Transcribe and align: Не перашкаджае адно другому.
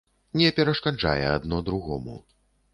Не 0.41 0.47
перашкаджае 0.59 1.29
адно 1.35 1.61
другому. 1.71 2.19